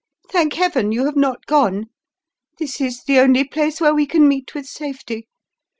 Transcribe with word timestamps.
"Thank 0.31 0.53
Heaven 0.55 0.91
you 0.91 1.05
have 1.05 1.15
not 1.15 1.45
gone! 1.45 1.91
This 2.57 2.81
is 2.81 3.03
the 3.03 3.19
only 3.19 3.43
place 3.43 3.79
where 3.79 3.93
we 3.93 4.07
can 4.07 4.27
meet 4.27 4.55
with 4.55 4.65
safety. 4.65 5.27